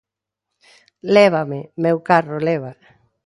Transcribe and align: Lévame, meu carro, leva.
Lévame, 1.13 1.59
meu 1.83 1.97
carro, 2.09 2.37
leva. 2.47 2.71